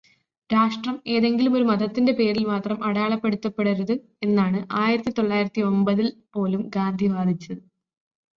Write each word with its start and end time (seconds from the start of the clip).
രാഷ്ട്രം 0.49 0.95
ഏതെങ്കിലും 1.07 1.53
ഒരു 1.53 1.63
മതത്തിന്റെ 1.63 2.11
പേരില് 2.11 2.45
മാത്രം 2.45 2.77
അടയാളപ്പെടുത്തപ്പെടരുത് 2.83 3.93
എന്നാണു 4.23 4.61
ആയിരത്തി 4.79 5.11
തൊള്ളായിരത്തിയൊമ്പതിൽ 5.11 6.09
പോലും 6.33 6.63
ഗാന്ധി 6.75 7.07
വാദിച്ചത്. 7.07 7.61